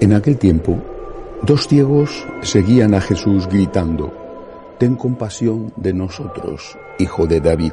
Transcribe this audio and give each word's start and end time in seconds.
En 0.00 0.12
aquel 0.12 0.38
tiempo, 0.38 0.80
dos 1.42 1.66
ciegos 1.66 2.24
seguían 2.42 2.94
a 2.94 3.00
Jesús 3.00 3.48
gritando, 3.48 4.12
Ten 4.78 4.94
compasión 4.94 5.72
de 5.76 5.92
nosotros, 5.92 6.78
hijo 7.00 7.26
de 7.26 7.40
David. 7.40 7.72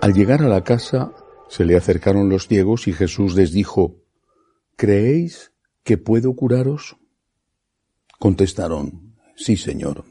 Al 0.00 0.14
llegar 0.14 0.40
a 0.42 0.48
la 0.48 0.64
casa, 0.64 1.12
se 1.48 1.66
le 1.66 1.76
acercaron 1.76 2.30
los 2.30 2.48
ciegos 2.48 2.88
y 2.88 2.94
Jesús 2.94 3.34
les 3.34 3.52
dijo, 3.52 3.96
¿Creéis 4.76 5.52
que 5.84 5.98
puedo 5.98 6.34
curaros? 6.34 6.96
Contestaron, 8.18 9.14
Sí, 9.36 9.58
Señor. 9.58 10.04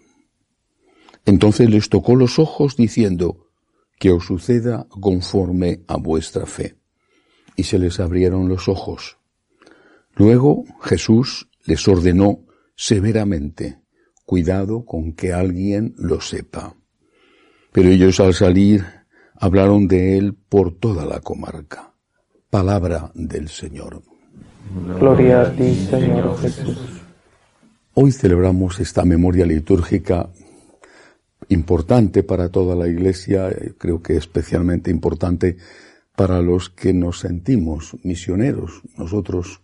Entonces 1.26 1.67
les 1.67 1.90
tocó 1.90 2.15
los 2.15 2.38
ojos 2.38 2.77
diciendo, 2.77 3.49
Que 3.98 4.12
os 4.12 4.26
suceda 4.26 4.85
conforme 4.88 5.81
a 5.88 5.98
vuestra 5.98 6.45
fe. 6.45 6.76
Y 7.55 7.63
se 7.63 7.79
les 7.79 7.99
abrieron 7.99 8.48
los 8.48 8.68
ojos. 8.68 9.18
Luego 10.16 10.63
Jesús 10.82 11.49
les 11.66 11.88
ordenó 11.88 12.46
severamente, 12.76 13.80
cuidado 14.26 14.85
con 14.85 15.13
que 15.13 15.34
alguien 15.34 15.94
lo 15.98 16.21
sepa. 16.21 16.76
Pero 17.71 17.90
ellos 17.90 18.20
al 18.20 18.34
salir 18.34 18.86
hablaron 19.36 19.88
de 19.88 20.18
él 20.18 20.34
por 20.34 20.77
toda 20.77 21.05
la 21.05 21.20
comarca. 21.20 21.93
Palabra 22.49 23.12
del 23.13 23.49
Señor. 23.49 24.02
Gloria 24.98 25.41
a 25.41 25.52
ti, 25.52 25.76
Señor 25.90 26.38
Jesús. 26.40 26.77
Hoy 27.93 28.12
celebramos 28.12 28.80
esta 28.80 29.04
memoria 29.04 29.46
litúrgica 29.46 30.30
importante 31.49 32.24
para 32.24 32.49
toda 32.49 32.76
la 32.76 32.88
Iglesia, 32.88 33.49
creo 33.77 34.02
que 34.02 34.16
especialmente 34.16 34.90
importante 34.90 35.58
para 36.16 36.41
los 36.41 36.70
que 36.70 36.93
nos 36.93 37.20
sentimos 37.20 37.98
misioneros. 38.04 38.82
Nosotros 38.98 39.62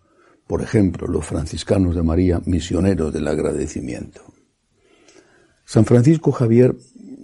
por 0.51 0.61
ejemplo, 0.61 1.07
los 1.07 1.25
franciscanos 1.25 1.95
de 1.95 2.03
María, 2.03 2.41
misioneros 2.43 3.13
del 3.13 3.25
agradecimiento. 3.29 4.21
San 5.63 5.85
Francisco 5.85 6.33
Javier 6.33 6.75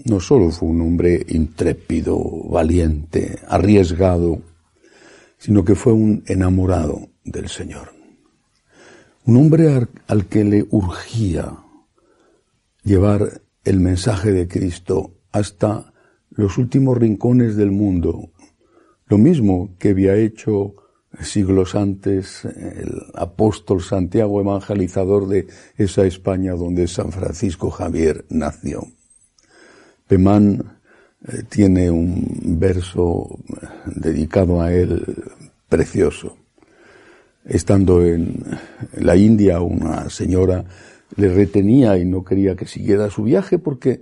no 0.05 0.21
solo 0.21 0.49
fue 0.49 0.69
un 0.69 0.79
hombre 0.79 1.25
intrépido, 1.27 2.17
valiente, 2.49 3.37
arriesgado, 3.49 4.41
sino 5.37 5.65
que 5.65 5.75
fue 5.75 5.91
un 5.91 6.23
enamorado 6.25 7.09
del 7.25 7.49
Señor. 7.49 7.91
Un 9.25 9.35
hombre 9.35 9.85
al 10.07 10.27
que 10.27 10.45
le 10.45 10.65
urgía 10.69 11.51
llevar 12.85 13.41
el 13.65 13.81
mensaje 13.81 14.31
de 14.31 14.47
Cristo 14.47 15.11
hasta 15.33 15.91
los 16.29 16.57
últimos 16.57 16.97
rincones 16.97 17.57
del 17.57 17.71
mundo, 17.71 18.31
lo 19.07 19.17
mismo 19.17 19.75
que 19.79 19.89
había 19.89 20.15
hecho 20.15 20.75
siglos 21.21 21.75
antes, 21.75 22.45
el 22.45 23.03
apóstol 23.15 23.81
Santiago 23.81 24.39
evangelizador 24.41 25.27
de 25.27 25.47
esa 25.77 26.05
España 26.05 26.53
donde 26.53 26.87
San 26.87 27.11
Francisco 27.11 27.69
Javier 27.71 28.25
nació. 28.29 28.87
Pemán 30.07 30.77
eh, 31.27 31.43
tiene 31.49 31.89
un 31.89 32.57
verso 32.59 33.39
dedicado 33.85 34.61
a 34.61 34.71
él 34.71 35.03
precioso. 35.67 36.37
Estando 37.45 38.05
en 38.05 38.43
la 38.97 39.15
India, 39.15 39.61
una 39.61 40.09
señora 40.09 40.65
le 41.15 41.33
retenía 41.33 41.97
y 41.97 42.05
no 42.05 42.23
quería 42.23 42.55
que 42.55 42.67
siguiera 42.67 43.09
su 43.09 43.23
viaje 43.23 43.57
porque 43.57 43.89
eh, 43.91 44.01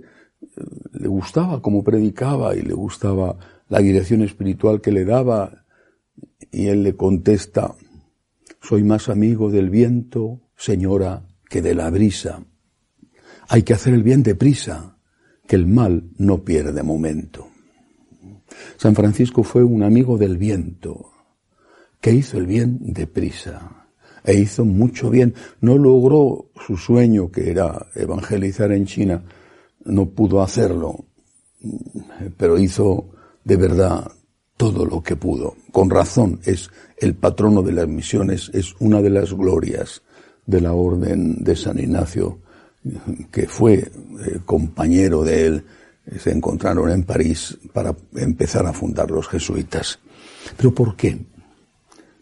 le 0.92 1.08
gustaba 1.08 1.62
cómo 1.62 1.82
predicaba 1.82 2.54
y 2.56 2.62
le 2.62 2.74
gustaba 2.74 3.36
la 3.68 3.78
dirección 3.78 4.22
espiritual 4.22 4.80
que 4.80 4.92
le 4.92 5.04
daba 5.04 5.65
y 6.50 6.66
él 6.66 6.82
le 6.82 6.96
contesta, 6.96 7.74
soy 8.60 8.82
más 8.82 9.08
amigo 9.08 9.50
del 9.50 9.70
viento, 9.70 10.40
señora, 10.56 11.26
que 11.48 11.62
de 11.62 11.74
la 11.74 11.90
brisa. 11.90 12.44
Hay 13.48 13.62
que 13.62 13.74
hacer 13.74 13.94
el 13.94 14.02
bien 14.02 14.22
deprisa, 14.22 14.98
que 15.46 15.56
el 15.56 15.66
mal 15.66 16.10
no 16.18 16.44
pierde 16.44 16.82
momento. 16.82 17.48
San 18.76 18.94
Francisco 18.94 19.42
fue 19.42 19.62
un 19.62 19.82
amigo 19.82 20.18
del 20.18 20.36
viento, 20.36 21.12
que 22.00 22.12
hizo 22.12 22.38
el 22.38 22.46
bien 22.46 22.78
deprisa, 22.80 23.86
e 24.24 24.34
hizo 24.34 24.64
mucho 24.64 25.10
bien. 25.10 25.34
No 25.60 25.78
logró 25.78 26.50
su 26.66 26.76
sueño, 26.76 27.30
que 27.30 27.50
era 27.50 27.86
evangelizar 27.94 28.72
en 28.72 28.86
China, 28.86 29.24
no 29.84 30.10
pudo 30.10 30.42
hacerlo, 30.42 31.06
pero 32.36 32.58
hizo 32.58 33.10
de 33.44 33.56
verdad 33.56 34.10
todo 34.56 34.84
lo 34.84 35.02
que 35.02 35.16
pudo. 35.16 35.56
Con 35.72 35.90
razón 35.90 36.40
es 36.44 36.70
el 36.98 37.14
patrono 37.14 37.62
de 37.62 37.72
las 37.72 37.88
misiones, 37.88 38.50
es 38.54 38.74
una 38.78 39.02
de 39.02 39.10
las 39.10 39.32
glorias 39.32 40.02
de 40.46 40.60
la 40.60 40.72
orden 40.72 41.42
de 41.42 41.56
San 41.56 41.78
Ignacio, 41.78 42.38
que 43.30 43.48
fue 43.48 43.74
eh, 43.74 43.90
compañero 44.44 45.24
de 45.24 45.46
él, 45.46 45.64
se 46.18 46.30
encontraron 46.30 46.90
en 46.90 47.02
París 47.02 47.58
para 47.72 47.94
empezar 48.14 48.64
a 48.66 48.72
fundar 48.72 49.10
los 49.10 49.26
jesuitas. 49.28 49.98
Pero 50.56 50.72
¿por 50.72 50.94
qué? 50.94 51.18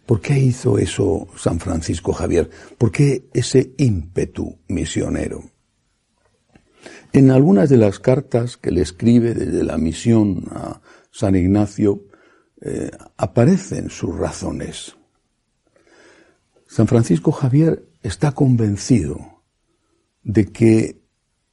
¿Por 0.05 0.21
qué 0.21 0.37
hizo 0.39 0.77
eso 0.77 1.27
San 1.37 1.59
Francisco 1.59 2.13
Javier? 2.13 2.49
¿Por 2.77 2.91
qué 2.91 3.27
ese 3.33 3.73
ímpetu 3.77 4.57
misionero? 4.67 5.43
En 7.13 7.31
algunas 7.31 7.69
de 7.69 7.77
las 7.77 7.99
cartas 7.99 8.57
que 8.57 8.71
le 8.71 8.81
escribe 8.81 9.33
desde 9.33 9.63
la 9.63 9.77
misión 9.77 10.45
a 10.51 10.81
San 11.11 11.35
Ignacio, 11.35 12.03
eh, 12.67 12.89
aparecen 13.17 13.91
sus 13.91 14.17
razones. 14.17 14.95
San 16.65 16.87
Francisco 16.87 17.31
Javier 17.31 17.87
está 18.01 18.31
convencido 18.31 19.43
de 20.23 20.47
que 20.51 20.99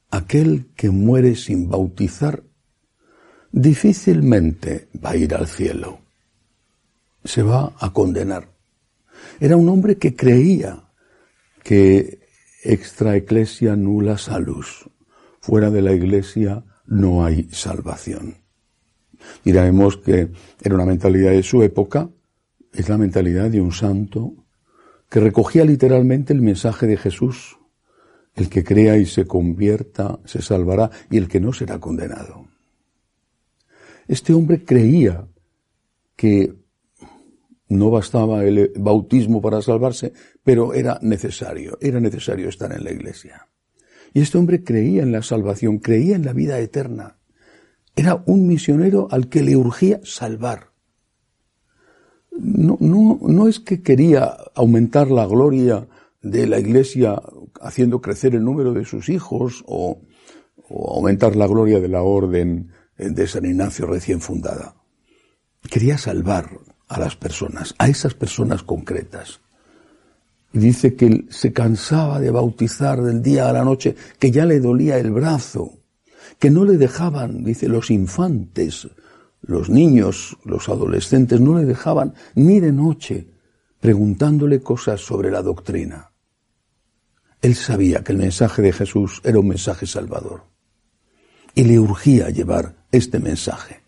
aquel 0.09 0.73
que 0.75 0.89
muere 0.89 1.35
sin 1.35 1.69
bautizar 1.69 2.43
difícilmente 3.51 4.89
va 5.05 5.11
a 5.11 5.15
ir 5.15 5.35
al 5.35 5.45
cielo, 5.45 5.99
se 7.23 7.43
va 7.43 7.75
a 7.77 7.93
condenar. 7.93 8.49
Era 9.39 9.55
un 9.55 9.69
hombre 9.69 9.99
que 9.99 10.15
creía 10.15 10.89
que 11.63 12.25
extra 12.63 13.15
eclesia 13.15 13.75
nula 13.75 14.17
salus, 14.17 14.89
fuera 15.41 15.69
de 15.69 15.83
la 15.83 15.93
iglesia 15.93 16.63
no 16.87 17.23
hay 17.23 17.47
salvación. 17.51 18.42
Diremos 19.43 19.97
que 19.97 20.29
era 20.61 20.75
una 20.75 20.85
mentalidad 20.85 21.31
de 21.31 21.43
su 21.43 21.63
época, 21.63 22.09
es 22.73 22.89
la 22.89 22.97
mentalidad 22.97 23.49
de 23.49 23.61
un 23.61 23.71
santo 23.71 24.33
que 25.09 25.19
recogía 25.19 25.63
literalmente 25.63 26.33
el 26.33 26.41
mensaje 26.41 26.87
de 26.87 26.97
Jesús. 26.97 27.57
El 28.35 28.49
que 28.49 28.63
crea 28.63 28.97
y 28.97 29.05
se 29.05 29.27
convierta 29.27 30.19
se 30.25 30.41
salvará 30.41 30.89
y 31.11 31.17
el 31.17 31.27
que 31.27 31.39
no 31.39 31.53
será 31.53 31.79
condenado. 31.79 32.47
Este 34.07 34.33
hombre 34.33 34.65
creía 34.65 35.27
que 36.15 36.55
no 37.69 37.89
bastaba 37.89 38.43
el 38.43 38.71
bautismo 38.75 39.41
para 39.41 39.61
salvarse, 39.61 40.13
pero 40.43 40.73
era 40.73 40.99
necesario, 41.01 41.77
era 41.81 41.99
necesario 41.99 42.49
estar 42.49 42.71
en 42.73 42.83
la 42.83 42.91
iglesia. 42.91 43.47
Y 44.13 44.21
este 44.21 44.37
hombre 44.37 44.63
creía 44.63 45.03
en 45.03 45.11
la 45.11 45.23
salvación, 45.23 45.79
creía 45.79 46.15
en 46.15 46.25
la 46.25 46.33
vida 46.33 46.59
eterna. 46.59 47.17
Era 47.95 48.23
un 48.25 48.47
misionero 48.47 49.07
al 49.11 49.29
que 49.29 49.43
le 49.43 49.55
urgía 49.55 49.99
salvar. 50.03 50.71
No, 52.31 52.77
no, 52.79 53.19
no 53.21 53.47
es 53.47 53.59
que 53.59 53.83
quería 53.83 54.35
aumentar 54.55 55.11
la 55.11 55.27
gloria 55.27 55.87
de 56.21 56.47
la 56.47 56.59
iglesia 56.59 57.21
haciendo 57.61 58.01
crecer 58.01 58.33
el 58.33 58.43
número 58.43 58.73
de 58.73 58.85
sus 58.85 59.09
hijos 59.09 59.63
o, 59.67 60.01
o 60.69 60.95
aumentar 60.95 61.35
la 61.35 61.47
gloria 61.47 61.79
de 61.79 61.89
la 61.89 62.01
orden 62.01 62.71
de 62.97 63.27
San 63.27 63.45
Ignacio 63.45 63.85
recién 63.85 64.21
fundada. 64.21 64.75
Quería 65.69 65.97
salvar 65.97 66.49
a 66.87 66.99
las 66.99 67.15
personas, 67.15 67.75
a 67.77 67.87
esas 67.87 68.13
personas 68.13 68.63
concretas. 68.63 69.41
Y 70.51 70.59
dice 70.59 70.95
que 70.95 71.25
se 71.29 71.51
cansaba 71.51 72.19
de 72.19 72.29
bautizar 72.29 73.01
del 73.01 73.21
día 73.21 73.49
a 73.49 73.53
la 73.53 73.63
noche, 73.63 73.95
que 74.19 74.29
ya 74.29 74.45
le 74.45 74.59
dolía 74.59 74.97
el 74.97 75.11
brazo, 75.11 75.79
que 76.39 76.49
no 76.49 76.65
le 76.65 76.77
dejaban, 76.77 77.43
dice, 77.43 77.67
los 77.67 77.91
infantes 77.91 78.87
los 79.43 79.69
niños, 79.69 80.37
los 80.45 80.69
adolescentes 80.69 81.39
no 81.39 81.57
le 81.57 81.65
dejaban 81.65 82.13
ni 82.35 82.59
de 82.59 82.71
noche 82.71 83.27
preguntándole 83.79 84.61
cosas 84.61 85.01
sobre 85.01 85.29
la 85.29 85.41
doctrina. 85.41 86.11
Él 87.41 87.55
sabía 87.55 88.03
que 88.03 88.13
el 88.13 88.19
mensaje 88.19 88.61
de 88.61 88.71
Jesús 88.71 89.19
era 89.23 89.39
un 89.39 89.49
mensaje 89.49 89.85
salvador 89.85 90.45
y 91.53 91.65
le 91.65 91.77
urgía 91.77 92.29
llevar 92.29 92.85
este 92.91 93.19
mensaje. 93.19 93.81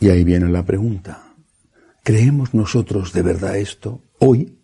Y 0.00 0.08
ahí 0.08 0.24
viene 0.24 0.48
la 0.48 0.64
pregunta. 0.64 1.34
¿Creemos 2.02 2.54
nosotros 2.54 3.12
de 3.12 3.22
verdad 3.22 3.58
esto 3.58 4.00
hoy? 4.20 4.58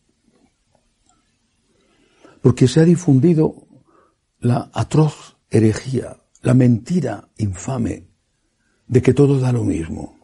Porque 2.41 2.67
se 2.67 2.81
ha 2.81 2.85
difundido 2.85 3.67
la 4.41 4.71
atroz 4.73 5.37
herejía, 5.51 6.17
la 6.43 6.55
mentira 6.55 7.29
infame 7.39 8.09
de 8.87 9.03
que 9.03 9.15
todo 9.15 9.39
da 9.39 9.53
lo 9.53 9.65
mismo. 9.65 10.19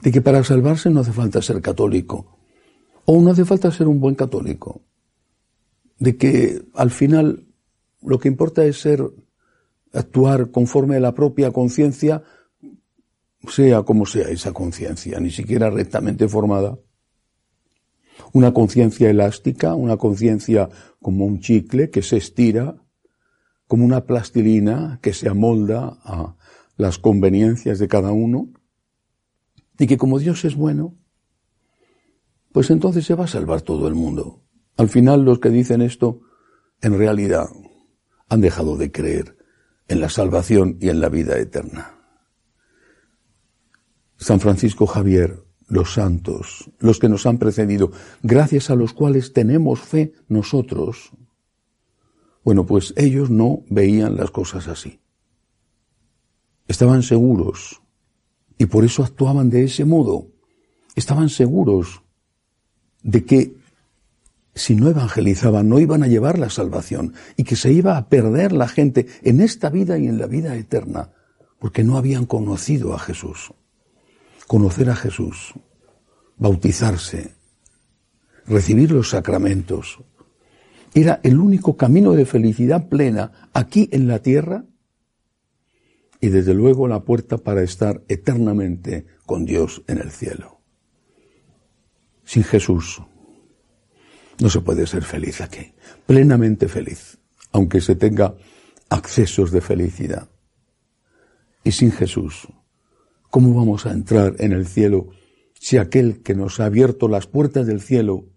De 0.00 0.12
que 0.12 0.20
para 0.20 0.44
salvarse 0.44 0.90
no 0.90 1.00
hace 1.00 1.12
falta 1.12 1.42
ser 1.42 1.60
católico. 1.60 2.38
O 3.04 3.20
no 3.20 3.30
hace 3.30 3.44
falta 3.44 3.70
ser 3.70 3.88
un 3.88 4.00
buen 4.00 4.14
católico. 4.14 4.82
De 5.98 6.16
que 6.16 6.62
al 6.74 6.90
final 6.90 7.46
lo 8.02 8.18
que 8.18 8.28
importa 8.28 8.64
es 8.64 8.80
ser, 8.80 9.02
actuar 9.92 10.50
conforme 10.50 10.96
a 10.96 11.00
la 11.00 11.14
propia 11.14 11.52
conciencia, 11.52 12.22
sea 13.48 13.82
como 13.82 14.06
sea 14.06 14.28
esa 14.28 14.52
conciencia, 14.52 15.20
ni 15.20 15.30
siquiera 15.30 15.70
rectamente 15.70 16.28
formada. 16.28 16.78
Una 18.32 18.52
conciencia 18.52 19.10
elástica, 19.10 19.74
una 19.74 19.96
conciencia 19.96 20.68
como 21.00 21.26
un 21.26 21.40
chicle 21.40 21.90
que 21.90 22.02
se 22.02 22.16
estira, 22.16 22.83
como 23.66 23.84
una 23.84 24.04
plastilina 24.04 24.98
que 25.02 25.12
se 25.12 25.28
amolda 25.28 25.98
a 26.04 26.36
las 26.76 26.98
conveniencias 26.98 27.78
de 27.78 27.88
cada 27.88 28.12
uno, 28.12 28.50
y 29.78 29.86
que 29.86 29.96
como 29.96 30.18
Dios 30.18 30.44
es 30.44 30.54
bueno, 30.54 30.94
pues 32.52 32.70
entonces 32.70 33.04
se 33.04 33.14
va 33.14 33.24
a 33.24 33.28
salvar 33.28 33.62
todo 33.62 33.88
el 33.88 33.94
mundo. 33.94 34.44
Al 34.76 34.88
final 34.88 35.24
los 35.24 35.40
que 35.40 35.50
dicen 35.50 35.82
esto, 35.82 36.20
en 36.80 36.96
realidad, 36.96 37.46
han 38.28 38.40
dejado 38.40 38.76
de 38.76 38.92
creer 38.92 39.36
en 39.88 40.00
la 40.00 40.08
salvación 40.08 40.76
y 40.80 40.88
en 40.88 41.00
la 41.00 41.08
vida 41.08 41.38
eterna. 41.38 41.98
San 44.16 44.40
Francisco 44.40 44.86
Javier, 44.86 45.42
los 45.68 45.94
santos, 45.94 46.70
los 46.78 46.98
que 46.98 47.08
nos 47.08 47.26
han 47.26 47.38
precedido, 47.38 47.90
gracias 48.22 48.70
a 48.70 48.76
los 48.76 48.92
cuales 48.92 49.32
tenemos 49.32 49.80
fe 49.80 50.12
nosotros, 50.28 51.12
bueno, 52.44 52.66
pues 52.66 52.92
ellos 52.96 53.30
no 53.30 53.62
veían 53.70 54.16
las 54.16 54.30
cosas 54.30 54.68
así. 54.68 55.00
Estaban 56.68 57.02
seguros 57.02 57.80
y 58.58 58.66
por 58.66 58.84
eso 58.84 59.02
actuaban 59.02 59.50
de 59.50 59.64
ese 59.64 59.84
modo. 59.84 60.28
Estaban 60.94 61.30
seguros 61.30 62.02
de 63.02 63.24
que 63.24 63.56
si 64.54 64.76
no 64.76 64.88
evangelizaban 64.88 65.68
no 65.68 65.80
iban 65.80 66.02
a 66.02 66.06
llevar 66.06 66.38
la 66.38 66.50
salvación 66.50 67.14
y 67.36 67.44
que 67.44 67.56
se 67.56 67.72
iba 67.72 67.96
a 67.96 68.08
perder 68.08 68.52
la 68.52 68.68
gente 68.68 69.06
en 69.22 69.40
esta 69.40 69.68
vida 69.68 69.98
y 69.98 70.06
en 70.06 70.18
la 70.18 70.26
vida 70.26 70.54
eterna 70.54 71.10
porque 71.58 71.82
no 71.82 71.96
habían 71.96 72.26
conocido 72.26 72.94
a 72.94 72.98
Jesús. 72.98 73.52
Conocer 74.46 74.90
a 74.90 74.96
Jesús, 74.96 75.54
bautizarse, 76.36 77.34
recibir 78.46 78.92
los 78.92 79.08
sacramentos, 79.10 79.98
era 80.94 81.20
el 81.24 81.38
único 81.38 81.76
camino 81.76 82.12
de 82.12 82.24
felicidad 82.24 82.88
plena 82.88 83.50
aquí 83.52 83.88
en 83.92 84.06
la 84.06 84.20
tierra 84.20 84.64
y 86.20 86.28
desde 86.28 86.54
luego 86.54 86.86
la 86.88 87.04
puerta 87.04 87.38
para 87.38 87.62
estar 87.62 88.02
eternamente 88.08 89.06
con 89.26 89.44
Dios 89.44 89.82
en 89.88 89.98
el 89.98 90.10
cielo. 90.10 90.60
Sin 92.24 92.44
Jesús 92.44 93.02
no 94.40 94.48
se 94.48 94.60
puede 94.60 94.86
ser 94.86 95.02
feliz 95.04 95.40
aquí, 95.40 95.74
plenamente 96.06 96.68
feliz, 96.68 97.18
aunque 97.52 97.80
se 97.80 97.96
tenga 97.96 98.36
accesos 98.88 99.50
de 99.50 99.60
felicidad. 99.60 100.28
Y 101.64 101.72
sin 101.72 101.92
Jesús, 101.92 102.48
¿cómo 103.30 103.54
vamos 103.54 103.84
a 103.86 103.92
entrar 103.92 104.36
en 104.38 104.52
el 104.52 104.66
cielo 104.66 105.08
si 105.58 105.78
aquel 105.78 106.22
que 106.22 106.34
nos 106.34 106.60
ha 106.60 106.66
abierto 106.66 107.08
las 107.08 107.26
puertas 107.26 107.66
del 107.66 107.80
cielo 107.80 108.33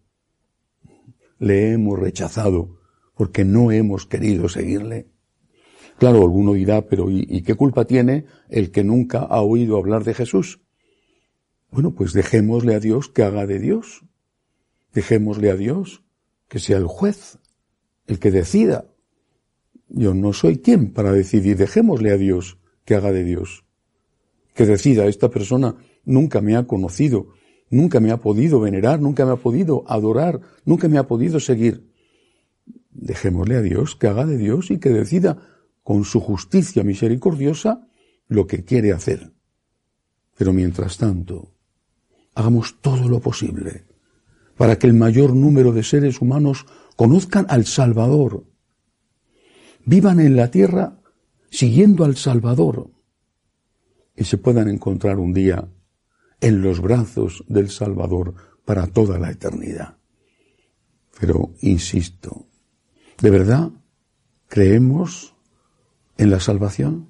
le 1.39 1.72
hemos 1.72 2.00
rechazado 2.00 2.80
porque 3.16 3.45
no 3.45 3.72
hemos 3.72 4.06
querido 4.06 4.50
seguirle? 4.50 5.07
Claro, 5.98 6.22
alguno 6.22 6.54
dirá, 6.54 6.86
pero 6.88 7.10
¿y, 7.10 7.42
qué 7.42 7.56
culpa 7.56 7.86
tiene 7.86 8.25
el 8.50 8.72
que 8.72 8.84
nunca 8.84 9.19
ha 9.19 9.42
oído 9.42 9.78
hablar 9.78 10.04
de 10.04 10.13
Jesús? 10.13 10.62
Bueno, 11.72 11.95
pues 11.95 12.13
dejémosle 12.13 12.75
a 12.75 12.80
Dios 12.80 13.10
que 13.10 13.24
haga 13.24 13.48
de 13.48 13.60
Dios. 13.60 14.06
Dejémosle 14.94 15.50
a 15.50 15.56
Dios 15.56 16.04
que 16.48 16.60
sea 16.60 16.78
el 16.78 16.86
juez, 16.86 17.40
el 18.06 18.19
que 18.19 18.31
decida. 18.31 18.86
Yo 19.90 20.13
no 20.13 20.33
soy 20.33 20.60
quien 20.60 20.94
para 20.94 21.12
decidir. 21.12 21.57
Dejémosle 21.57 22.12
a 22.12 22.18
Dios 22.18 22.60
que 22.86 22.94
haga 22.95 23.12
de 23.12 23.24
Dios. 23.24 23.66
Que 24.54 24.66
decida, 24.66 25.07
esta 25.07 25.30
persona 25.30 25.75
nunca 26.06 26.42
me 26.42 26.56
ha 26.56 26.68
conocido, 26.68 27.30
nunca 27.69 28.00
me 28.00 28.12
ha 28.12 28.18
podido 28.18 28.60
venerar, 28.60 29.00
nunca 29.00 29.25
me 29.25 29.34
ha 29.34 29.38
podido 29.38 29.84
adorar, 29.88 30.42
nunca 30.66 30.88
me 30.88 30.98
ha 30.98 31.08
podido 31.08 31.40
seguir. 31.40 31.92
Dejémosle 32.92 33.58
a 33.58 33.62
Dios 33.62 33.96
que 33.96 34.08
haga 34.08 34.25
de 34.25 34.38
Dios 34.38 34.72
y 34.72 34.80
que 34.80 34.90
decida 34.90 35.38
con 35.84 36.04
su 36.04 36.19
justicia 36.19 36.84
misericordiosa 36.84 37.88
lo 38.28 38.48
que 38.48 38.64
quiere 38.64 38.92
hacer. 38.92 39.31
Pero 40.38 40.54
mientras 40.54 40.98
tanto, 40.98 41.54
hagamos 42.36 42.81
todo 42.81 43.08
lo 43.08 43.19
posible 43.19 43.86
para 44.58 44.80
que 44.80 44.88
el 44.88 44.94
mayor 44.94 45.36
número 45.36 45.72
de 45.72 45.84
seres 45.84 46.19
humanos 46.19 46.66
conozcan 46.96 47.46
al 47.50 47.66
Salvador, 47.66 48.46
vivan 49.86 50.19
en 50.19 50.36
la 50.36 50.50
tierra 50.50 51.00
siguiendo 51.50 52.04
al 52.04 52.18
Salvador 52.18 52.90
y 54.16 54.24
se 54.24 54.38
puedan 54.38 54.68
encontrar 54.68 55.19
un 55.19 55.31
día 55.31 55.68
en 56.42 56.62
los 56.62 56.81
brazos 56.81 57.44
del 57.48 57.69
Salvador 57.69 58.36
para 58.66 58.88
toda 58.88 59.18
la 59.18 59.31
eternidad. 59.31 59.98
Pero, 61.19 61.54
insisto, 61.62 62.48
¿de 63.22 63.30
verdad 63.30 63.72
creemos 64.48 65.36
en 66.18 66.31
la 66.31 66.39
salvación, 66.39 67.10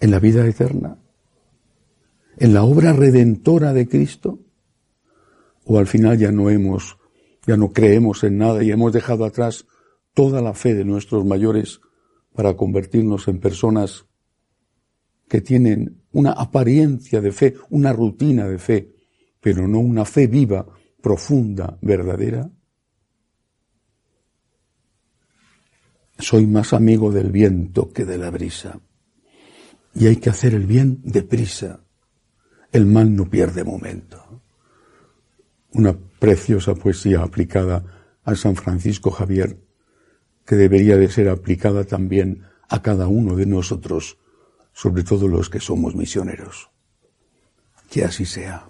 en 0.00 0.10
la 0.10 0.18
vida 0.18 0.46
eterna, 0.46 0.98
en 2.36 2.54
la 2.54 2.64
obra 2.64 2.92
redentora 2.92 3.72
de 3.72 3.88
Cristo, 3.88 4.40
o 5.64 5.78
al 5.78 5.86
final 5.86 6.18
ya 6.18 6.32
no 6.32 6.50
hemos, 6.50 6.98
ya 7.46 7.56
no 7.56 7.72
creemos 7.72 8.24
en 8.24 8.38
nada 8.38 8.62
y 8.62 8.70
hemos 8.70 8.92
dejado 8.92 9.24
atrás 9.24 9.66
toda 10.14 10.40
la 10.40 10.54
fe 10.54 10.74
de 10.74 10.84
nuestros 10.84 11.24
mayores 11.24 11.80
para 12.34 12.56
convertirnos 12.56 13.28
en 13.28 13.40
personas 13.40 14.06
que 15.28 15.40
tienen 15.40 16.02
una 16.12 16.32
apariencia 16.32 17.20
de 17.20 17.32
fe, 17.32 17.54
una 17.70 17.92
rutina 17.92 18.48
de 18.48 18.58
fe, 18.58 18.94
pero 19.40 19.66
no 19.66 19.80
una 19.80 20.04
fe 20.04 20.26
viva, 20.26 20.66
profunda, 21.02 21.76
verdadera. 21.82 22.50
Soy 26.18 26.46
más 26.46 26.72
amigo 26.72 27.10
del 27.10 27.30
viento 27.32 27.92
que 27.92 28.04
de 28.04 28.16
la 28.16 28.30
brisa. 28.30 28.80
Y 29.94 30.06
hay 30.06 30.16
que 30.16 30.30
hacer 30.30 30.54
el 30.54 30.66
bien 30.66 31.00
deprisa. 31.02 31.84
El 32.72 32.86
mal 32.86 33.14
no 33.14 33.28
pierde 33.28 33.64
momento. 33.64 34.42
Una 35.72 35.96
preciosa 36.18 36.74
poesía 36.74 37.22
aplicada 37.22 37.84
a 38.24 38.34
San 38.34 38.56
Francisco 38.56 39.10
Javier, 39.10 39.60
que 40.46 40.56
debería 40.56 40.96
de 40.96 41.10
ser 41.10 41.28
aplicada 41.28 41.84
también 41.84 42.42
a 42.68 42.82
cada 42.82 43.08
uno 43.08 43.36
de 43.36 43.46
nosotros, 43.46 44.18
sobre 44.74 45.04
todo 45.04 45.28
los 45.28 45.48
que 45.48 45.60
somos 45.60 45.94
misioneros. 45.94 46.70
Que 47.88 48.04
así 48.04 48.26
sea. 48.26 48.68